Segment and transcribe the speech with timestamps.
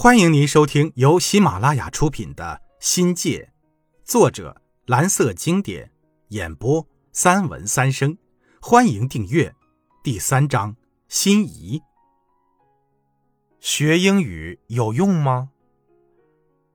[0.00, 3.50] 欢迎您收听由喜马拉雅出品的《新界》，
[4.08, 5.90] 作者蓝色经典，
[6.28, 8.16] 演播三文三生。
[8.62, 9.52] 欢迎订阅。
[10.04, 10.76] 第三章：
[11.08, 11.82] 心仪。
[13.58, 15.50] 学英语有用吗？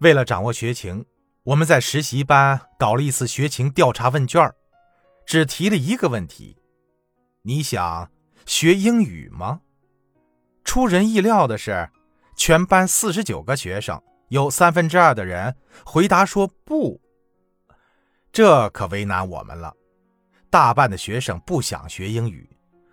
[0.00, 1.06] 为了掌握学情，
[1.44, 4.52] 我们在实习班搞了一次学情调查问卷，
[5.24, 6.58] 只提了一个问题：
[7.44, 8.10] 你想
[8.44, 9.62] 学英语吗？
[10.64, 11.88] 出人意料的是。
[12.36, 17.00] 全班四十九个学生，有三分之二的人回答说不。
[18.30, 19.74] 这可为难我们了。
[20.50, 22.48] 大半的学生不想学英语，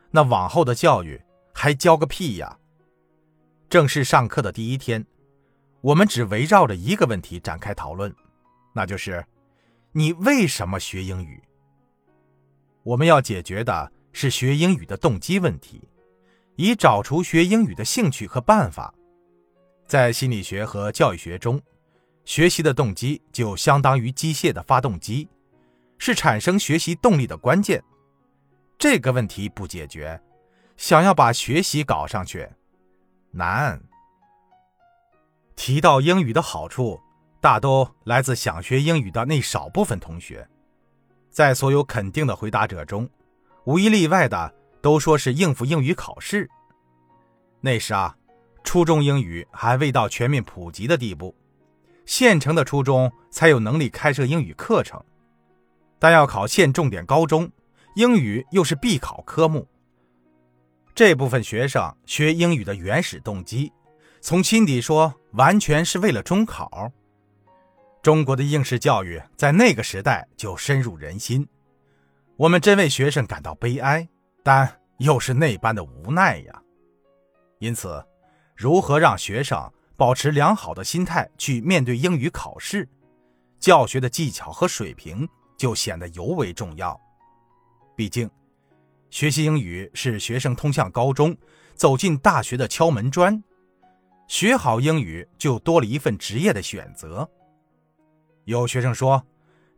[0.09, 1.21] 那往后的教育
[1.53, 2.57] 还教个屁呀！
[3.69, 5.05] 正式上课的第一天，
[5.81, 8.13] 我们只围绕着一个问题展开讨论，
[8.73, 9.23] 那就是
[9.91, 11.41] 你为什么学英语？
[12.83, 15.87] 我们要解决的是学英语的动机问题，
[16.55, 18.93] 以找出学英语的兴趣和办法。
[19.85, 21.61] 在心理学和教育学中，
[22.25, 25.27] 学习的动机就相当于机械的发动机，
[25.97, 27.83] 是产生学习动力的关键。
[28.79, 30.19] 这个问题不解决，
[30.77, 32.49] 想要把学习搞上去，
[33.31, 33.79] 难。
[35.55, 36.99] 提到英语的好处，
[37.39, 40.47] 大都来自想学英语的那少部分同学。
[41.29, 43.07] 在所有肯定的回答者中，
[43.65, 46.49] 无一例外的都说是应付英语考试。
[47.61, 48.17] 那时啊。
[48.63, 51.35] 初中英语还未到全面普及的地步，
[52.05, 55.03] 县城的初中才有能力开设英语课程，
[55.99, 57.51] 但要考县重点高中，
[57.95, 59.67] 英语又是必考科目。
[60.95, 63.71] 这部分学生学英语的原始动机，
[64.21, 66.91] 从心底说，完全是为了中考。
[68.01, 71.47] 中国的应试教育在那个时代就深入人心，
[72.37, 74.07] 我们真为学生感到悲哀，
[74.41, 76.61] 但又是那般的无奈呀。
[77.59, 78.03] 因此。
[78.63, 82.87] 如何让学生保持良好的心态去面对英语考试？
[83.59, 86.97] 教学的技巧和水平就显得尤为重要。
[87.93, 88.31] 毕竟，
[89.09, 91.35] 学习英语是学生通向高中、
[91.75, 93.43] 走进大学的敲门砖。
[94.29, 97.29] 学好英语，就多了一份职业的选择。
[98.45, 99.21] 有学生说，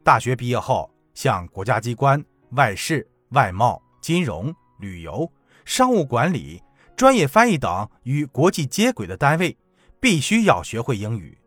[0.03, 5.27] 大学毕业后，像国家机关、外事、外贸、金融、旅游、
[5.65, 6.61] 商务管理。
[6.95, 9.57] 专业翻译等与国际接轨的单位，
[9.99, 11.37] 必须要学会英语。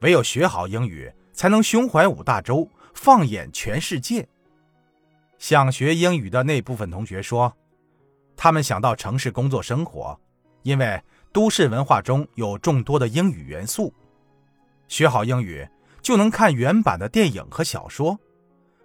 [0.00, 4.28] 唯有学好英语，才能胸怀五大洲，放眼全世界。
[5.38, 7.52] 想学英语的那部分同学说，
[8.36, 10.18] 他们想到城市工作生活，
[10.62, 11.00] 因为
[11.32, 13.94] 都市文化中有众多的英语元素。
[14.88, 15.68] 学好英语，
[16.02, 18.18] 就能看原版的电影和小说，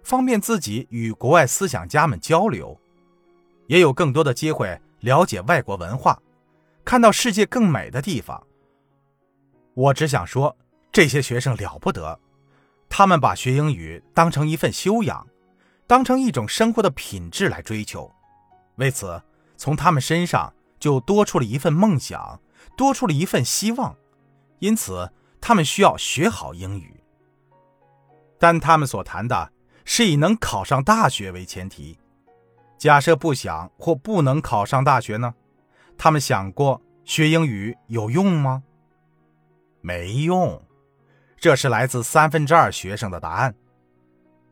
[0.04, 2.80] 方便自己与国外思想家们交流，
[3.66, 4.80] 也有更多的机会。
[5.04, 6.18] 了解外国文化，
[6.82, 8.42] 看到世界更美的地方。
[9.74, 10.56] 我只想说，
[10.90, 12.18] 这些学生了不得，
[12.88, 15.26] 他们把学英语当成一份修养，
[15.86, 18.10] 当成一种生活的品质来追求。
[18.76, 19.22] 为此，
[19.58, 20.50] 从他们身上
[20.80, 22.40] 就多出了一份梦想，
[22.74, 23.94] 多出了一份希望。
[24.60, 26.98] 因此，他们需要学好英语。
[28.38, 29.52] 但他们所谈的
[29.84, 31.98] 是以能考上大学为前提。
[32.84, 35.32] 假设不想或不能考上大学呢？
[35.96, 38.62] 他们想过学英语有用吗？
[39.80, 40.62] 没用。
[41.38, 43.54] 这是来自三分之二学生的答案。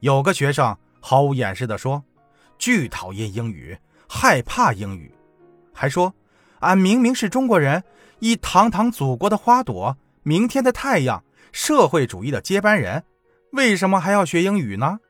[0.00, 2.02] 有个学生毫无掩饰地说
[2.56, 3.76] ：“巨讨厌英语，
[4.08, 5.12] 害怕英语，
[5.74, 6.14] 还说
[6.60, 7.84] 俺明明是中国人，
[8.20, 11.22] 一堂堂祖国的花朵，明天的太阳，
[11.52, 13.04] 社会主义的接班人，
[13.52, 15.00] 为什么还要学英语呢？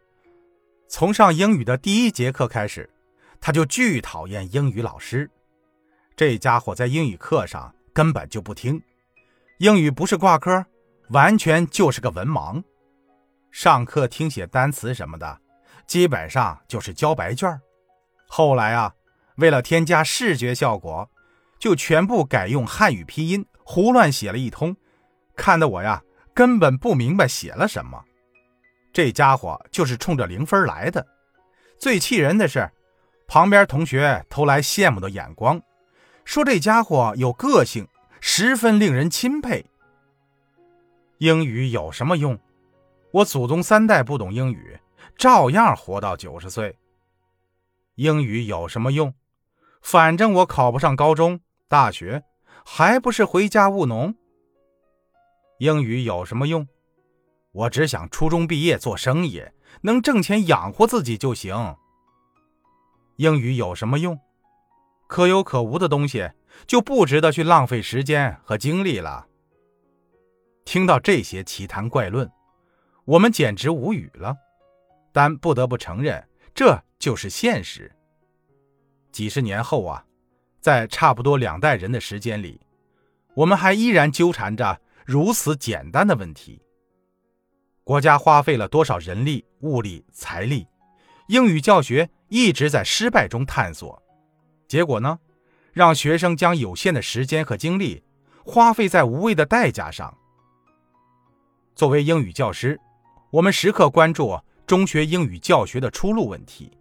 [0.88, 2.91] 从上英语的第一节课开始。”
[3.45, 5.29] 他就巨讨厌英语老师，
[6.15, 8.81] 这家伙在英语课上根本就不听，
[9.59, 10.65] 英语不是挂科，
[11.09, 12.63] 完全就是个文盲。
[13.51, 15.41] 上课听写单词什么的，
[15.89, 17.61] 基本上就是交白卷。
[18.29, 18.95] 后来啊，
[19.39, 21.11] 为了添加视觉效果，
[21.59, 24.77] 就全部改用汉语拼音，胡乱写了一通，
[25.35, 26.00] 看得我呀
[26.33, 28.00] 根本不明白写了什么。
[28.93, 31.05] 这家伙就是冲着零分来的。
[31.77, 32.71] 最气人的是。
[33.32, 35.58] 旁边同学投来羡慕的眼光，
[36.23, 37.88] 说这家伙有个性，
[38.20, 39.64] 十分令人钦佩。
[41.17, 42.38] 英语有什么用？
[43.11, 44.79] 我祖宗三代不懂英语，
[45.17, 46.76] 照样活到九十岁。
[47.94, 49.14] 英语有什么用？
[49.81, 52.23] 反正我考不上高中、大学，
[52.67, 54.14] 还不是回家务农。
[55.56, 56.69] 英语有什么用？
[57.52, 59.43] 我只想初中毕业做生意，
[59.81, 61.78] 能挣钱养活自己就行。
[63.23, 64.19] 英语有什么用？
[65.07, 66.29] 可有可无的东西
[66.67, 69.29] 就不值得去浪费时间和精力了。
[70.65, 72.29] 听到这些奇谈怪论，
[73.05, 74.37] 我们简直无语了。
[75.13, 77.95] 但不得不承认，这就是现实。
[79.13, 80.05] 几十年后啊，
[80.59, 82.61] 在差不多两代人的时间里，
[83.37, 86.61] 我们还依然纠缠着如此简单的问题：
[87.85, 90.67] 国家花费了多少人力、物力、财力？
[91.29, 94.02] 英语教学一直在失败中探索，
[94.67, 95.19] 结果呢，
[95.70, 98.02] 让学生将有限的时间和精力
[98.43, 100.17] 花费在无谓的代价上。
[101.75, 102.81] 作为英语教师，
[103.31, 106.73] 我们时刻关注中学英语教学的出路问题。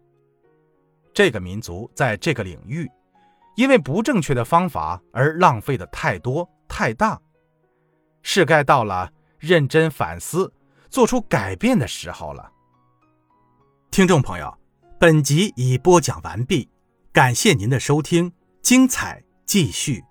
[1.14, 2.90] 这个民族在这个领域，
[3.58, 7.20] 因为不正确的方法而浪费的太多太大，
[8.22, 10.54] 是该到了认真反思、
[10.90, 12.50] 做出改变的时候了。
[13.92, 14.58] 听众朋友，
[15.02, 16.70] 本集已播讲完毕，
[17.12, 20.04] 感谢您的收听，精彩继续。